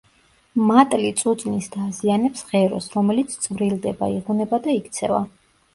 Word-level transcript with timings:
მატლი 0.69 1.11
წუწნის 1.19 1.69
და 1.75 1.83
აზიანებს 1.89 2.49
ღეროს, 2.49 2.89
რომელიც 2.97 3.37
წვრილდება, 3.45 4.13
იღუნება 4.19 4.65
და 4.67 4.81
იქცევა. 4.83 5.27